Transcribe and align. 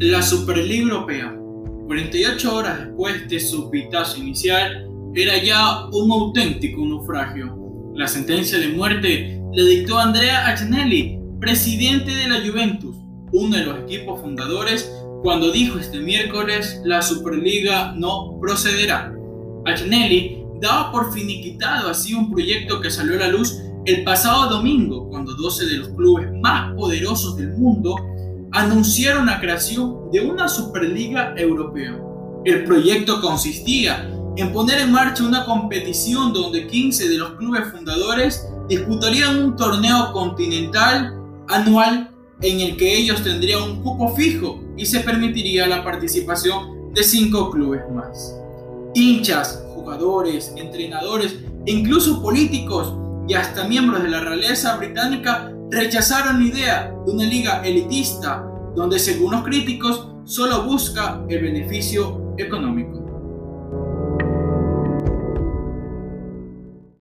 La 0.00 0.22
Superliga 0.22 0.82
Europea, 0.82 1.36
48 1.86 2.52
horas 2.52 2.80
después 2.80 3.28
de 3.28 3.38
su 3.38 3.70
pitazo 3.70 4.18
inicial, 4.18 4.90
era 5.14 5.40
ya 5.40 5.86
un 5.92 6.10
auténtico 6.10 6.84
naufragio. 6.84 7.92
La 7.94 8.08
sentencia 8.08 8.58
de 8.58 8.68
muerte 8.68 9.40
le 9.52 9.64
dictó 9.64 9.96
Andrea 9.96 10.48
Agnelli, 10.48 11.20
presidente 11.38 12.12
de 12.12 12.28
la 12.28 12.40
Juventus, 12.40 12.96
uno 13.32 13.56
de 13.56 13.64
los 13.64 13.78
equipos 13.84 14.20
fundadores, 14.20 14.92
cuando 15.22 15.52
dijo 15.52 15.78
este 15.78 16.00
miércoles 16.00 16.80
la 16.84 17.00
Superliga 17.00 17.94
no 17.96 18.36
procederá. 18.40 19.14
Agnelli 19.64 20.42
daba 20.60 20.90
por 20.90 21.12
finiquitado 21.12 21.88
así 21.88 22.14
un 22.14 22.32
proyecto 22.32 22.80
que 22.80 22.90
salió 22.90 23.14
a 23.14 23.18
la 23.18 23.28
luz 23.28 23.60
el 23.84 24.02
pasado 24.02 24.50
domingo, 24.50 25.08
cuando 25.08 25.34
12 25.34 25.66
de 25.66 25.76
los 25.76 25.88
clubes 25.90 26.32
más 26.42 26.74
poderosos 26.74 27.36
del 27.36 27.52
mundo 27.52 27.94
anunciaron 28.54 29.26
la 29.26 29.40
creación 29.40 30.10
de 30.12 30.20
una 30.20 30.48
Superliga 30.48 31.34
Europea. 31.36 32.00
El 32.44 32.64
proyecto 32.64 33.20
consistía 33.20 34.08
en 34.36 34.52
poner 34.52 34.78
en 34.78 34.92
marcha 34.92 35.24
una 35.24 35.44
competición 35.44 36.32
donde 36.32 36.68
15 36.68 37.08
de 37.08 37.18
los 37.18 37.32
clubes 37.32 37.64
fundadores 37.72 38.46
disputarían 38.68 39.42
un 39.42 39.56
torneo 39.56 40.12
continental 40.12 41.20
anual 41.48 42.10
en 42.42 42.60
el 42.60 42.76
que 42.76 42.96
ellos 42.96 43.24
tendrían 43.24 43.62
un 43.62 43.82
cupo 43.82 44.14
fijo 44.14 44.60
y 44.76 44.86
se 44.86 45.00
permitiría 45.00 45.66
la 45.66 45.82
participación 45.82 46.92
de 46.94 47.02
5 47.02 47.50
clubes 47.50 47.82
más. 47.92 48.36
Hinchas, 48.94 49.64
jugadores, 49.74 50.52
entrenadores 50.56 51.40
e 51.66 51.72
incluso 51.72 52.22
políticos 52.22 52.94
y 53.26 53.34
hasta 53.34 53.66
miembros 53.66 54.04
de 54.04 54.10
la 54.10 54.20
realeza 54.20 54.76
británica 54.76 55.53
rechazaron 55.70 56.40
la 56.40 56.46
idea 56.46 56.94
de 57.04 57.12
una 57.12 57.24
liga 57.24 57.62
elitista 57.64 58.44
donde 58.74 58.98
según 58.98 59.32
los 59.32 59.44
críticos 59.44 60.08
solo 60.24 60.64
busca 60.64 61.22
el 61.28 61.42
beneficio 61.42 62.34
económico. 62.38 63.03